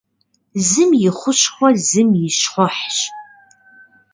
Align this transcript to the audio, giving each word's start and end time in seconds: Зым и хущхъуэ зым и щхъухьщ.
Зым 0.67 0.91
и 1.07 1.09
хущхъуэ 1.17 1.69
зым 1.87 2.09
и 2.25 2.27
щхъухьщ. 2.37 2.99